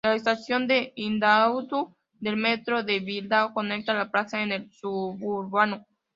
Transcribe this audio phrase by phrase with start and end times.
[0.03, 5.85] La estación de Indautxu del metro de Bilbao conecta la plaza con el suburbano.